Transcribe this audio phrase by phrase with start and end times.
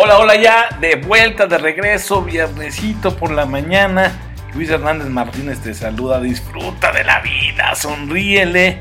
[0.00, 4.12] Hola, hola ya, de vuelta, de regreso, viernesito por la mañana.
[4.54, 8.80] Luis Hernández Martínez te saluda, disfruta de la vida, sonríele.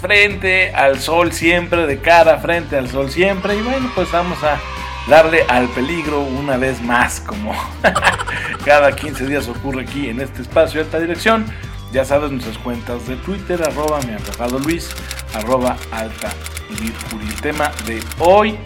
[0.00, 3.56] Frente al sol siempre, de cara frente al sol siempre.
[3.56, 4.58] Y bueno, pues vamos a
[5.06, 7.52] darle al peligro una vez más, como
[8.64, 11.44] cada 15 días ocurre aquí en este espacio de alta dirección.
[11.92, 14.16] Ya sabes nuestras cuentas de Twitter, arroba mi
[14.64, 14.88] Luis,
[15.34, 16.30] arroba alta
[16.70, 18.58] El tema de hoy,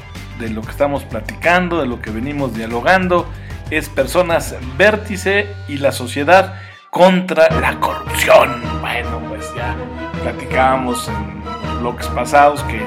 [0.43, 3.27] de lo que estamos platicando, de lo que venimos dialogando,
[3.71, 6.55] es personas vértice y la sociedad
[6.91, 8.61] contra la corrupción.
[8.81, 9.77] Bueno, pues ya
[10.23, 12.83] platicábamos en bloques pasados que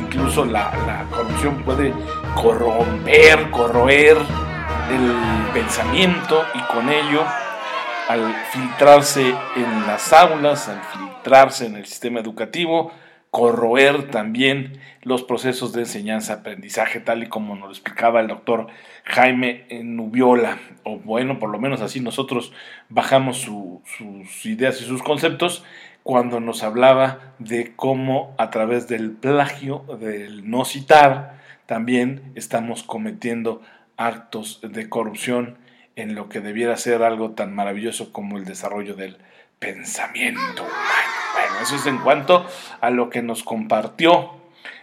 [0.00, 1.92] incluso la, la corrupción puede
[2.34, 4.18] corromper, corroer
[4.90, 7.24] el pensamiento y con ello
[8.08, 12.92] al filtrarse en las aulas, al filtrarse en el sistema educativo,
[13.30, 18.68] corroer también los procesos de enseñanza-aprendizaje, tal y como nos lo explicaba el doctor
[19.04, 22.52] Jaime Nubiola, o bueno, por lo menos así nosotros
[22.88, 25.64] bajamos sus ideas y sus conceptos
[26.02, 33.60] cuando nos hablaba de cómo a través del plagio, del no citar, también estamos cometiendo
[33.98, 35.58] actos de corrupción
[35.96, 39.18] en lo que debiera ser algo tan maravilloso como el desarrollo del
[39.58, 40.64] pensamiento
[41.62, 42.44] eso es en cuanto
[42.80, 44.32] a lo que nos compartió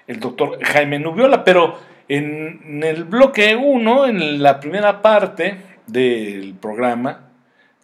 [0.08, 7.30] el doctor Jaime Nubiola, pero en, el bloque 1, en la primera parte del programa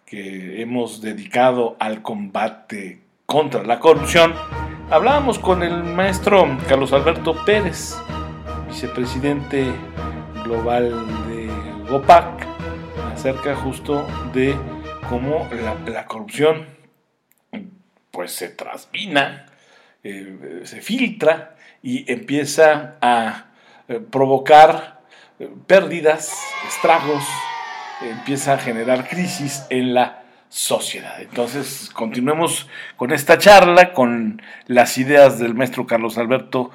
[0.05, 4.33] que hemos dedicado al combate contra la corrupción,
[4.89, 7.97] hablábamos con el maestro Carlos Alberto Pérez,
[8.67, 9.71] vicepresidente
[10.43, 10.91] global
[11.27, 11.49] de
[11.89, 12.45] GOPAC,
[13.13, 14.55] acerca justo de
[15.09, 15.47] cómo
[15.87, 16.65] la, corrupción
[18.11, 19.47] pues se trasvina,
[20.03, 23.45] eh, se filtra y empieza a
[23.87, 25.01] eh, provocar
[25.39, 26.31] eh, pérdidas,
[26.67, 27.23] estragos,
[28.01, 31.21] empieza a generar crisis en la sociedad.
[31.21, 36.71] Entonces, continuemos con esta charla, con las ideas del maestro Carlos Alberto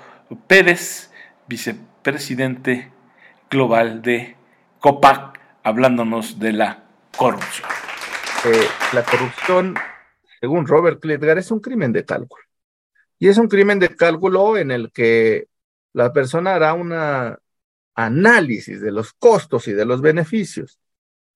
[0.46, 1.10] Pérez,
[1.46, 2.90] vicepresidente
[3.50, 4.36] global de
[4.80, 6.84] COPAC hablándonos de la
[7.16, 7.68] corrupción.
[8.92, 9.76] La corrupción,
[10.46, 12.44] según Robert Klitgar, es un crimen de cálculo.
[13.18, 15.48] Y es un crimen de cálculo en el que
[15.92, 16.94] la persona hará un
[17.96, 20.78] análisis de los costos y de los beneficios.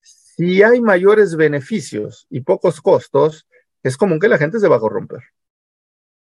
[0.00, 3.48] Si hay mayores beneficios y pocos costos,
[3.82, 5.24] es común que la gente se va a corromper,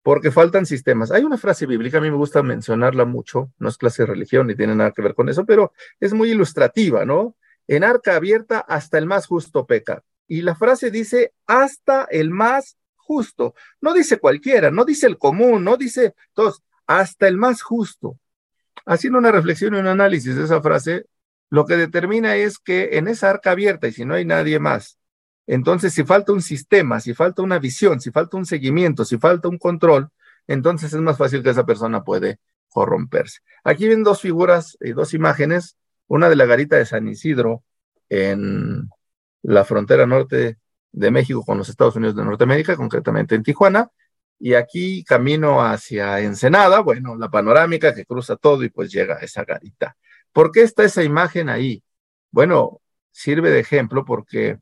[0.02, 1.10] porque faltan sistemas.
[1.10, 4.46] Hay una frase bíblica, a mí me gusta mencionarla mucho, no es clase de religión
[4.46, 7.36] ni tiene nada que ver con eso, pero es muy ilustrativa, ¿no?
[7.66, 10.02] En arca abierta hasta el más justo peca.
[10.28, 13.54] Y la frase dice hasta el más justo.
[13.80, 18.18] No dice cualquiera, no dice el común, no dice todos, hasta el más justo.
[18.86, 21.06] Haciendo una reflexión y un análisis de esa frase,
[21.50, 24.98] lo que determina es que en esa arca abierta, y si no hay nadie más,
[25.46, 29.48] entonces si falta un sistema, si falta una visión, si falta un seguimiento, si falta
[29.48, 30.10] un control,
[30.46, 33.40] entonces es más fácil que esa persona puede corromperse.
[33.64, 35.78] Aquí ven dos figuras y dos imágenes
[36.08, 37.62] una de la garita de San Isidro
[38.08, 38.88] en
[39.42, 40.58] la frontera norte
[40.92, 43.90] de México con los Estados Unidos de Norteamérica, concretamente en Tijuana,
[44.38, 49.20] y aquí camino hacia Ensenada, bueno, la panorámica que cruza todo y pues llega a
[49.20, 49.96] esa garita.
[50.32, 51.82] ¿Por qué está esa imagen ahí?
[52.30, 54.58] Bueno, sirve de ejemplo porque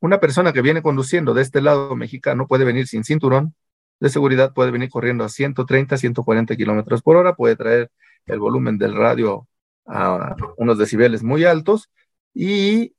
[0.00, 3.54] una persona que viene conduciendo de este lado mexicano puede venir sin cinturón
[4.00, 7.90] de seguridad, puede venir corriendo a 130, 140 kilómetros por hora, puede traer
[8.26, 9.48] el volumen del radio
[9.86, 11.90] a unos decibeles muy altos
[12.34, 12.94] y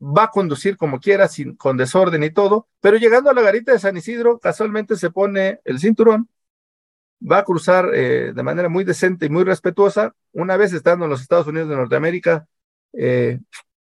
[0.00, 3.72] va a conducir como quiera, sin, con desorden y todo, pero llegando a la garita
[3.72, 6.28] de San Isidro, casualmente se pone el cinturón,
[7.20, 10.14] va a cruzar eh, de manera muy decente y muy respetuosa.
[10.32, 12.46] Una vez estando en los Estados Unidos de Norteamérica,
[12.92, 13.40] eh,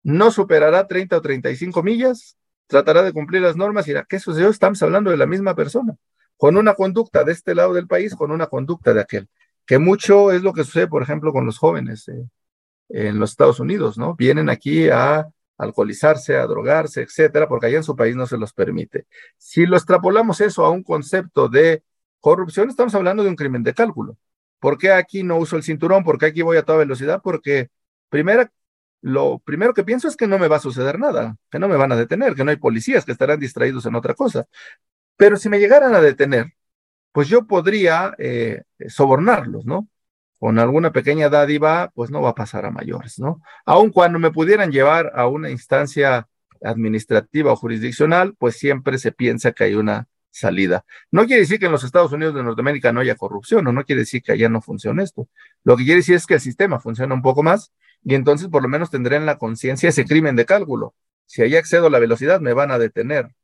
[0.03, 2.37] no superará 30 o 35 millas,
[2.69, 4.49] tratará de cumplir las normas y dirá, ¿qué sucedió?
[4.49, 5.97] Estamos hablando de la misma persona,
[6.37, 9.29] con una conducta de este lado del país, con una conducta de aquel
[9.67, 12.25] que mucho es lo que sucede, por ejemplo, con los jóvenes eh,
[12.89, 14.15] en los Estados Unidos, ¿no?
[14.15, 18.53] Vienen aquí a alcoholizarse, a drogarse, etcétera, porque allá en su país no se los
[18.53, 19.07] permite.
[19.37, 21.83] Si lo extrapolamos eso a un concepto de
[22.21, 24.17] corrupción, estamos hablando de un crimen de cálculo.
[24.59, 26.05] ¿Por qué aquí no uso el cinturón?
[26.05, 27.21] ¿Por qué aquí voy a toda velocidad?
[27.23, 27.71] Porque
[28.09, 28.49] primero,
[29.01, 31.77] lo primero que pienso es que no me va a suceder nada, que no me
[31.77, 34.47] van a detener, que no hay policías, que estarán distraídos en otra cosa.
[35.17, 36.55] Pero si me llegaran a detener,
[37.13, 39.89] pues yo podría eh, sobornarlos, ¿no?
[40.39, 43.41] Con alguna pequeña dádiva, pues no va a pasar a mayores, ¿no?
[43.65, 46.29] Aun cuando me pudieran llevar a una instancia
[46.63, 50.85] administrativa o jurisdiccional, pues siempre se piensa que hay una salida.
[51.11, 53.85] No quiere decir que en los Estados Unidos de Norteamérica no haya corrupción, o no
[53.85, 55.29] quiere decir que allá no funcione esto.
[55.65, 57.73] Lo que quiere decir es que el sistema funciona un poco más
[58.05, 60.95] y entonces por lo menos tendré en la conciencia ese crimen de cálculo.
[61.27, 63.35] Si ahí accedo a la velocidad, me van a detener.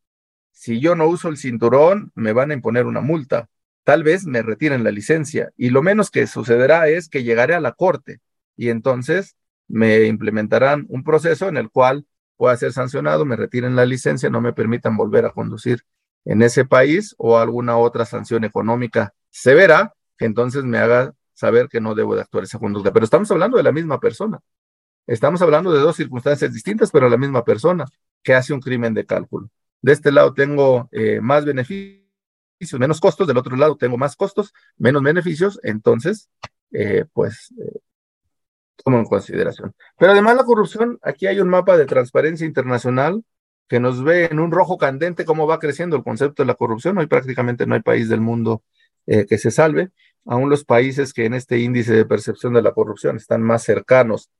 [0.52, 3.48] Si yo no uso el cinturón, me van a imponer una multa.
[3.84, 7.60] Tal vez me retiren la licencia y lo menos que sucederá es que llegaré a
[7.60, 8.20] la corte
[8.56, 9.36] y entonces
[9.68, 12.06] me implementarán un proceso en el cual
[12.36, 15.84] pueda ser sancionado, me retiren la licencia, no me permitan volver a conducir
[16.24, 21.80] en ese país o alguna otra sanción económica severa que entonces me haga saber que
[21.80, 22.92] no debo de actuar esa conducta.
[22.92, 24.38] Pero estamos hablando de la misma persona.
[25.06, 27.84] Estamos hablando de dos circunstancias distintas, pero la misma persona
[28.22, 29.48] que hace un crimen de cálculo.
[29.80, 32.01] De este lado tengo eh, más beneficios,
[32.78, 36.28] menos costos, del otro lado tengo más costos, menos beneficios, entonces,
[36.72, 37.80] eh, pues, eh,
[38.76, 39.74] tomo en consideración.
[39.98, 43.24] Pero además la corrupción, aquí hay un mapa de transparencia internacional
[43.68, 46.98] que nos ve en un rojo candente cómo va creciendo el concepto de la corrupción.
[46.98, 48.62] Hoy prácticamente no hay país del mundo
[49.06, 49.90] que se salve.
[50.26, 54.30] Aún los países que en este índice de percepción de la corrupción están más cercanos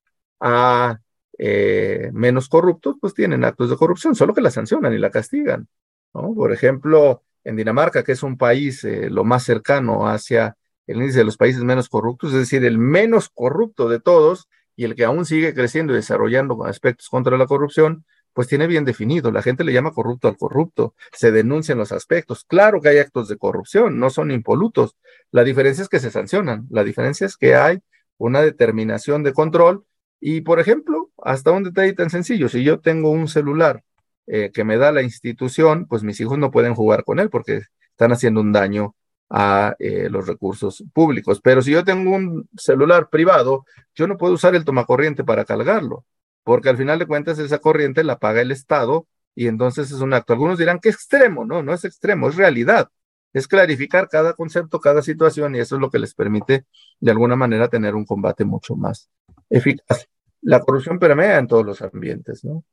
[0.40, 1.00] a
[1.38, 5.66] eh, menos corruptos, pues tienen actos de corrupción, solo que la sancionan y la castigan.
[6.14, 6.34] ¿no?
[6.34, 10.56] Por ejemplo, en Dinamarca, que es un país eh, lo más cercano hacia
[10.86, 14.84] el índice de los países menos corruptos, es decir, el menos corrupto de todos y
[14.84, 19.30] el que aún sigue creciendo y desarrollando aspectos contra la corrupción, pues tiene bien definido.
[19.30, 22.44] La gente le llama corrupto al corrupto, se denuncian los aspectos.
[22.44, 24.96] Claro que hay actos de corrupción, no son impolutos.
[25.30, 27.80] La diferencia es que se sancionan, la diferencia es que hay
[28.16, 29.84] una determinación de control
[30.20, 33.82] y, por ejemplo, hasta un detalle tan sencillo, si yo tengo un celular
[34.26, 37.62] eh, que me da la institución, pues mis hijos no pueden jugar con él porque
[37.90, 38.94] están haciendo un daño
[39.30, 41.40] a eh, los recursos públicos.
[41.42, 43.64] Pero si yo tengo un celular privado,
[43.94, 46.04] yo no puedo usar el tomacorriente para cargarlo,
[46.44, 50.14] porque al final de cuentas esa corriente la paga el Estado y entonces es un
[50.14, 50.32] acto.
[50.32, 52.88] Algunos dirán que extremo, no, no es extremo, es realidad.
[53.32, 56.66] Es clarificar cada concepto, cada situación y eso es lo que les permite
[57.00, 59.08] de alguna manera tener un combate mucho más
[59.48, 60.06] eficaz
[60.42, 62.64] la corrupción permea en todos los ambientes, ¿no?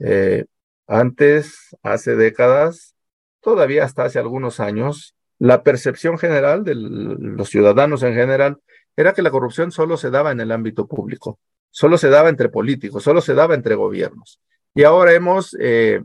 [0.00, 0.44] Eh,
[0.92, 2.94] antes, hace décadas,
[3.40, 8.58] todavía hasta hace algunos años, la percepción general de los ciudadanos en general
[8.94, 11.38] era que la corrupción solo se daba en el ámbito público,
[11.70, 14.38] solo se daba entre políticos, solo se daba entre gobiernos.
[14.74, 16.02] Y ahora hemos eh,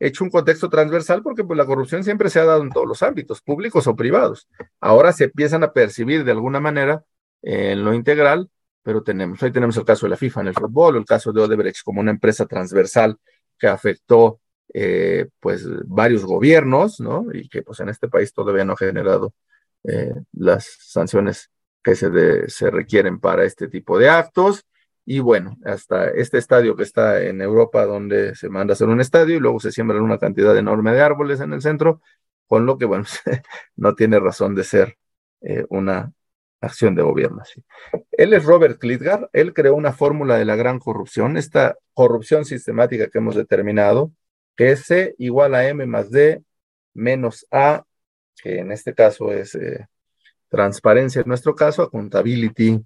[0.00, 3.04] hecho un contexto transversal porque pues, la corrupción siempre se ha dado en todos los
[3.04, 4.48] ámbitos, públicos o privados.
[4.80, 7.04] Ahora se empiezan a percibir de alguna manera
[7.42, 8.50] en lo integral
[8.86, 11.40] pero tenemos, ahí tenemos el caso de la FIFA en el fútbol, el caso de
[11.40, 13.18] Odebrecht como una empresa transversal
[13.58, 14.40] que afectó
[14.74, 17.26] eh, pues varios gobiernos, ¿no?
[17.32, 19.32] Y que pues en este país todavía no ha generado
[19.84, 21.50] eh, las sanciones
[21.82, 24.64] que se, se requieren para este tipo de actos.
[25.04, 29.00] Y bueno, hasta este estadio que está en Europa, donde se manda a hacer un
[29.00, 32.02] estadio y luego se siembran una cantidad enorme de árboles en el centro,
[32.46, 33.04] con lo que, bueno,
[33.76, 34.98] no tiene razón de ser
[35.42, 36.12] eh, una
[36.60, 37.44] acción de gobierno.
[37.44, 37.62] Sí.
[38.12, 43.08] Él es Robert Klitgar, él creó una fórmula de la gran corrupción, esta corrupción sistemática
[43.08, 44.12] que hemos determinado,
[44.56, 46.42] que es C igual a M más D
[46.94, 47.84] menos A,
[48.42, 49.86] que en este caso es eh,
[50.48, 52.80] transparencia en nuestro caso, accountability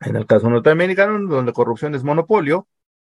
[0.00, 2.66] en el caso norteamericano, donde corrupción es monopolio,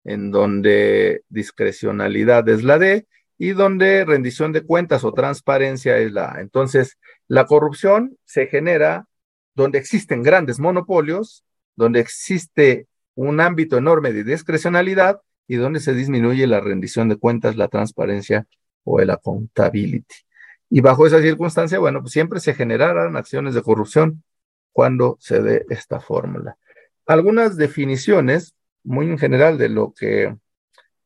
[0.05, 3.07] en donde discrecionalidad es la D
[3.39, 6.41] y donde rendición de cuentas o transparencia es la A.
[6.41, 9.07] Entonces, la corrupción se genera
[9.55, 11.45] donde existen grandes monopolios,
[11.77, 17.57] donde existe un ámbito enorme de discrecionalidad y donde se disminuye la rendición de cuentas,
[17.57, 18.47] la transparencia
[18.85, 20.15] o el accountability.
[20.71, 24.25] Y bajo esa circunstancia, bueno, pues siempre se generarán acciones de corrupción
[24.73, 26.57] cuando se dé esta fórmula.
[27.07, 30.37] Algunas definiciones, muy en general, de lo que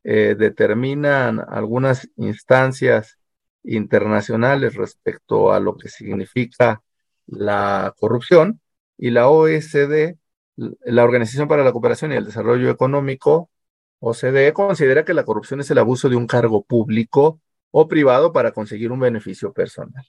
[0.04, 3.18] eh, determinan algunas instancias
[3.64, 6.82] internacionales respecto a lo que significa
[7.28, 8.60] la corrupción
[8.96, 10.16] y la OSD,
[10.56, 13.50] la Organización para la Cooperación y el Desarrollo Económico,
[14.00, 18.52] OCDE, considera que la corrupción es el abuso de un cargo público o privado para
[18.52, 20.04] conseguir un beneficio personal.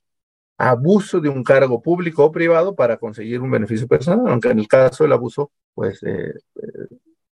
[0.58, 4.68] Abuso de un cargo público o privado para conseguir un beneficio personal, aunque en el
[4.68, 6.98] caso del abuso, pues eh, eh,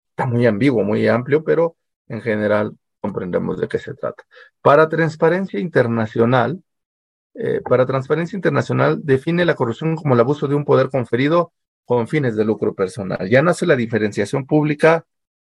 [0.10, 1.76] está muy ambiguo, muy amplio, pero
[2.08, 4.24] en general comprendemos de qué se trata.
[4.62, 6.62] Para Transparencia Internacional,
[7.42, 11.54] eh, para Transparencia Internacional define la corrupción como el abuso de un poder conferido
[11.86, 13.30] con fines de lucro personal.
[13.30, 15.06] Ya no hace la diferenciación pública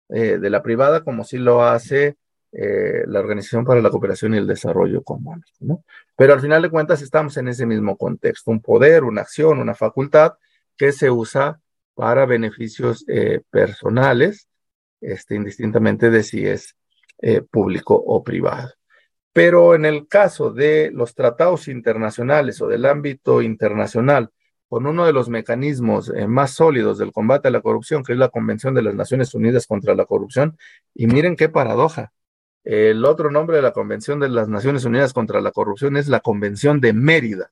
[0.08, 2.16] eh, de la privada como sí lo hace
[2.52, 5.50] eh, la Organización para la Cooperación y el Desarrollo Económico.
[5.58, 5.84] ¿no?
[6.14, 9.74] Pero al final de cuentas estamos en ese mismo contexto, un poder, una acción, una
[9.74, 10.34] facultad
[10.76, 11.60] que se usa
[11.94, 13.04] para beneficios
[13.50, 14.48] personales,
[15.00, 16.76] este, indistintamente de si es
[17.50, 18.70] público o privado.
[19.32, 24.30] Pero en el caso de los tratados internacionales o del ámbito internacional,
[24.70, 28.18] con uno de los mecanismos eh, más sólidos del combate a la corrupción, que es
[28.18, 30.56] la Convención de las Naciones Unidas contra la Corrupción.
[30.94, 32.12] Y miren qué paradoja.
[32.62, 36.20] El otro nombre de la Convención de las Naciones Unidas contra la Corrupción es la
[36.20, 37.50] Convención de Mérida.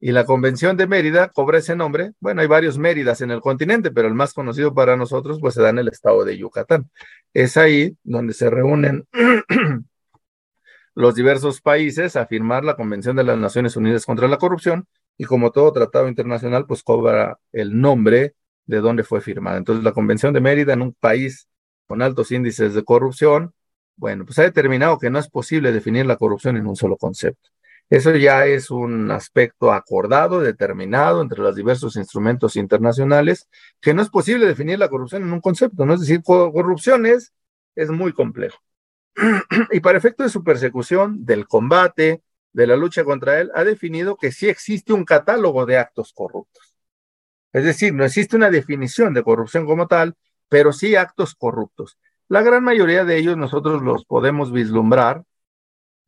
[0.00, 2.12] Y la Convención de Mérida cobra ese nombre.
[2.20, 5.62] Bueno, hay varios Méridas en el continente, pero el más conocido para nosotros pues se
[5.62, 6.90] da en el estado de Yucatán.
[7.32, 9.06] Es ahí donde se reúnen
[10.94, 15.24] los diversos países a firmar la Convención de las Naciones Unidas contra la Corrupción y
[15.24, 18.34] como todo tratado internacional pues cobra el nombre
[18.66, 19.58] de donde fue firmada.
[19.58, 21.48] Entonces la Convención de Mérida en un país
[21.86, 23.52] con altos índices de corrupción,
[23.96, 27.50] bueno, pues ha determinado que no es posible definir la corrupción en un solo concepto.
[27.90, 33.48] Eso ya es un aspecto acordado, determinado entre los diversos instrumentos internacionales,
[33.80, 35.94] que no es posible definir la corrupción en un concepto, ¿no?
[35.94, 37.32] Es decir, corrupción es,
[37.74, 38.58] es muy complejo.
[39.72, 44.16] Y para efecto de su persecución, del combate, de la lucha contra él, ha definido
[44.16, 46.74] que sí existe un catálogo de actos corruptos.
[47.52, 50.16] Es decir, no existe una definición de corrupción como tal,
[50.48, 51.98] pero sí actos corruptos.
[52.28, 55.24] La gran mayoría de ellos nosotros los podemos vislumbrar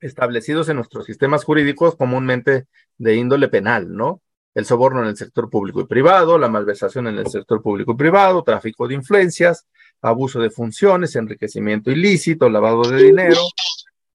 [0.00, 2.66] establecidos en nuestros sistemas jurídicos comúnmente
[2.99, 4.21] de índole penal, ¿no?
[4.54, 7.97] El soborno en el sector público y privado, la malversación en el sector público y
[7.97, 9.66] privado, tráfico de influencias,
[10.02, 13.40] abuso de funciones, enriquecimiento ilícito, lavado de dinero,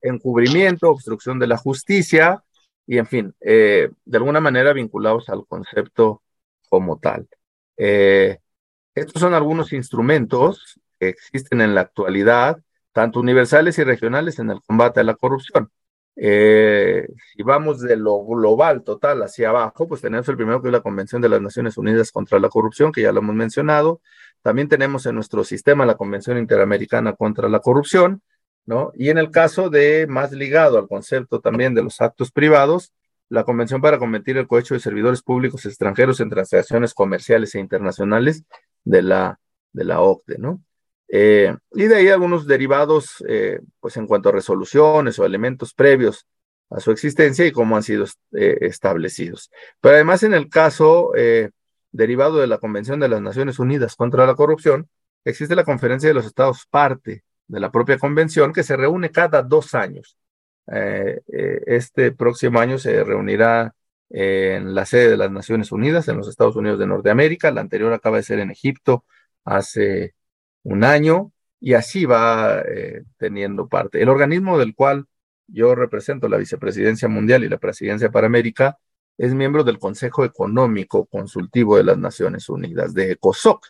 [0.02, 2.44] encubrimiento, obstrucción de la justicia
[2.86, 6.22] y, en fin, eh, de alguna manera vinculados al concepto
[6.70, 7.28] como tal.
[7.78, 8.38] Eh,
[8.94, 12.60] estos son algunos instrumentos que existen en la actualidad,
[12.92, 15.72] tanto universales y regionales, en el combate a la corrupción.
[16.20, 20.72] Eh, si vamos de lo global total hacia abajo, pues tenemos el primero que es
[20.72, 24.02] la Convención de las Naciones Unidas contra la Corrupción, que ya lo hemos mencionado.
[24.42, 28.24] También tenemos en nuestro sistema la Convención Interamericana contra la Corrupción,
[28.66, 28.92] ¿no?
[28.96, 32.94] Y en el caso de más ligado al concepto también de los actos privados,
[33.30, 38.44] la Convención para combatir el cohecho de servidores públicos extranjeros en transacciones comerciales e internacionales
[38.84, 39.40] de la,
[39.72, 40.62] de la OCDE, ¿no?
[41.10, 46.28] Eh, y de ahí algunos derivados, eh, pues en cuanto a resoluciones o elementos previos
[46.70, 49.50] a su existencia y cómo han sido eh, establecidos.
[49.80, 51.12] Pero además en el caso
[51.92, 54.90] derivado de la Convención de las Naciones Unidas contra la Corrupción,
[55.24, 59.42] existe la Conferencia de los Estados parte de la propia convención que se reúne cada
[59.42, 60.18] dos años.
[60.68, 63.74] este próximo año se reunirá
[64.10, 67.52] en la sede de las Naciones Unidas en los Estados Unidos de Norteamérica.
[67.52, 69.06] La anterior acaba de ser en Egipto
[69.46, 70.17] hace
[70.68, 74.02] un año y así va eh, teniendo parte.
[74.02, 75.06] El organismo del cual
[75.48, 78.78] yo represento la vicepresidencia mundial y la presidencia para América
[79.18, 83.66] es miembro del Consejo Económico Consultivo de las Naciones Unidas, de ECOSOC,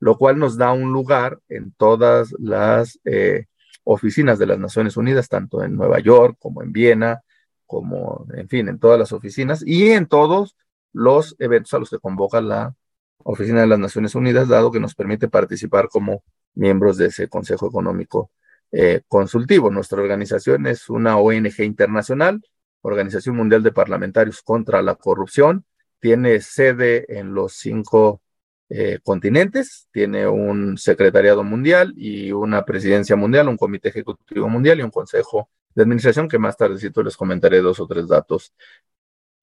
[0.00, 3.46] lo cual nos da un lugar en todas las eh,
[3.84, 7.22] oficinas de las Naciones Unidas, tanto en Nueva York como en Viena,
[7.64, 10.56] como, en fin, en todas las oficinas y en todos
[10.92, 12.74] los eventos a los que convoca la
[13.22, 17.68] Oficina de las Naciones Unidas, dado que nos permite participar como miembros de ese Consejo
[17.68, 18.30] Económico
[18.72, 19.70] eh, Consultivo.
[19.70, 22.42] Nuestra organización es una ONG internacional,
[22.82, 25.64] Organización Mundial de Parlamentarios contra la Corrupción.
[25.98, 28.22] Tiene sede en los cinco
[28.68, 34.82] eh, continentes, tiene un secretariado mundial y una presidencia mundial, un comité ejecutivo mundial y
[34.82, 38.52] un consejo de administración que más tardecito les comentaré dos o tres datos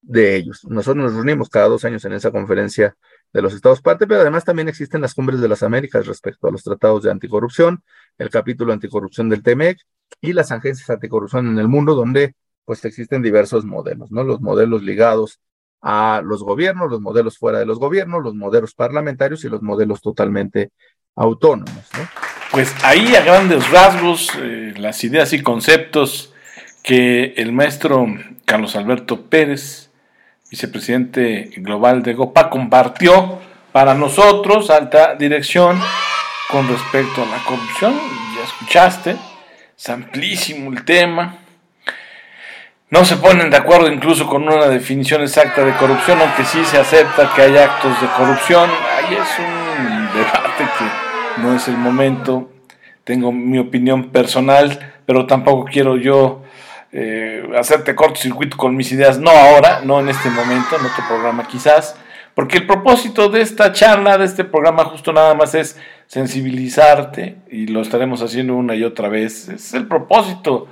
[0.01, 0.63] de ellos.
[0.65, 2.95] Nosotros nos reunimos cada dos años en esa conferencia
[3.33, 6.51] de los estados parte, pero además también existen las cumbres de las Américas respecto a
[6.51, 7.83] los tratados de anticorrupción,
[8.17, 9.79] el capítulo anticorrupción del TEMEC
[10.21, 12.35] y las agencias anticorrupción en el mundo, donde
[12.65, 14.23] pues existen diversos modelos, ¿no?
[14.23, 15.39] Los modelos ligados
[15.81, 20.01] a los gobiernos, los modelos fuera de los gobiernos, los modelos parlamentarios y los modelos
[20.01, 20.71] totalmente
[21.15, 22.07] autónomos, ¿no?
[22.51, 26.33] Pues ahí a grandes rasgos, eh, las ideas y conceptos
[26.81, 28.05] que el maestro
[28.45, 29.86] Carlos Alberto Pérez
[30.49, 33.39] vicepresidente global de GOPA, compartió
[33.71, 35.79] para nosotros, alta dirección,
[36.49, 37.93] con respecto a la corrupción.
[38.35, 39.15] Ya escuchaste,
[39.77, 41.37] es amplísimo el tema.
[42.89, 46.77] No se ponen de acuerdo incluso con una definición exacta de corrupción, aunque sí se
[46.77, 48.69] acepta que hay actos de corrupción.
[48.69, 52.49] Ahí es un debate que no es el momento.
[53.03, 56.43] Tengo mi opinión personal, pero tampoco quiero yo
[56.91, 61.47] eh, hacerte cortocircuito con mis ideas, no ahora, no en este momento, en otro programa
[61.47, 61.95] quizás,
[62.33, 67.67] porque el propósito de esta charla, de este programa, justo nada más es sensibilizarte, y
[67.67, 70.67] lo estaremos haciendo una y otra vez, es el propósito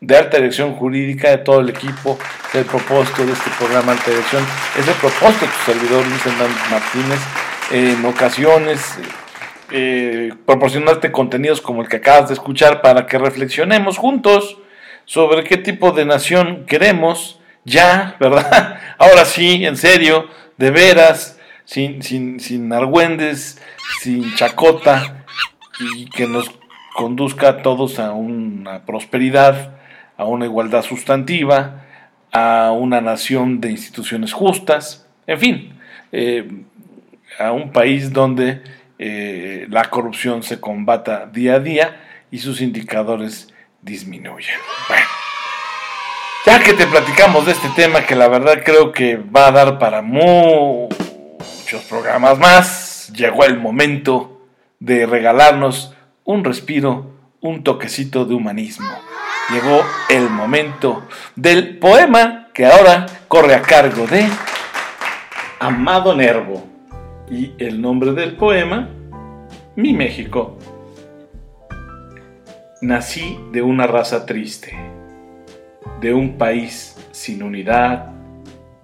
[0.00, 4.10] de alta dirección jurídica, de todo el equipo, es el propósito de este programa alta
[4.10, 4.42] dirección,
[4.78, 7.20] es el propósito de tu servidor Luis Hernández Martínez,
[7.70, 8.98] en ocasiones
[9.70, 14.56] eh, proporcionarte contenidos como el que acabas de escuchar para que reflexionemos juntos
[15.10, 18.78] sobre qué tipo de nación queremos, ya, ¿verdad?
[18.98, 23.60] Ahora sí, en serio, de veras, sin, sin, sin argüendes,
[24.02, 25.24] sin chacota,
[25.80, 26.48] y que nos
[26.94, 29.72] conduzca a todos a una prosperidad,
[30.16, 31.86] a una igualdad sustantiva,
[32.30, 35.72] a una nación de instituciones justas, en fin,
[36.12, 36.48] eh,
[37.40, 38.62] a un país donde
[39.00, 42.00] eh, la corrupción se combata día a día
[42.30, 43.52] y sus indicadores
[43.82, 44.58] disminuyen.
[44.88, 45.06] Bueno,
[46.46, 49.78] ya que te platicamos de este tema que la verdad creo que va a dar
[49.78, 50.88] para muchos
[51.88, 54.40] programas más, llegó el momento
[54.78, 55.94] de regalarnos
[56.24, 57.10] un respiro,
[57.40, 58.88] un toquecito de humanismo.
[59.50, 61.02] Llegó el momento
[61.34, 64.26] del poema que ahora corre a cargo de
[65.58, 66.66] Amado Nervo.
[67.30, 68.88] Y el nombre del poema,
[69.76, 70.56] Mi México.
[72.82, 74.74] Nací de una raza triste,
[76.00, 78.10] de un país sin unidad,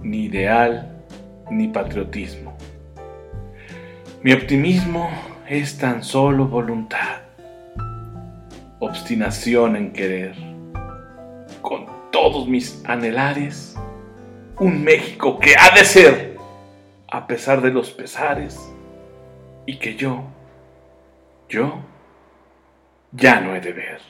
[0.00, 1.02] ni ideal,
[1.50, 2.54] ni patriotismo.
[4.22, 5.08] Mi optimismo
[5.48, 7.22] es tan solo voluntad,
[8.80, 10.34] obstinación en querer,
[11.62, 13.78] con todos mis anhelares,
[14.60, 16.36] un México que ha de ser,
[17.08, 18.60] a pesar de los pesares,
[19.64, 20.22] y que yo,
[21.48, 21.78] yo,
[23.16, 24.00] ya no he de ver.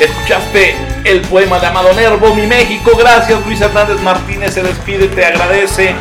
[0.00, 2.92] Escuchaste el poema de Amado Nervo, Mi México.
[2.98, 4.54] Gracias, Luis Hernández Martínez.
[4.54, 5.94] Se despide, te agradece,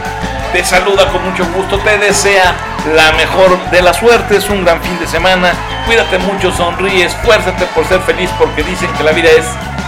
[0.54, 2.56] te saluda con mucho gusto, te desea
[2.96, 4.38] la mejor de la suerte.
[4.38, 5.54] Es un gran fin de semana.
[5.86, 9.46] Cuídate mucho, sonríe, esfuérzate por ser feliz porque dicen que la vida es,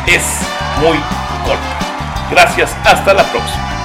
[0.08, 0.24] es
[0.80, 0.98] muy
[1.46, 1.80] corta.
[2.30, 3.83] Gracias, hasta la próxima.